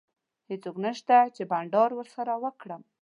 هیڅوک 0.49 0.75
نشته 0.85 1.15
چي 1.35 1.43
بانډار 1.51 1.89
ورسره 1.95 2.33
وکړم. 2.43 2.81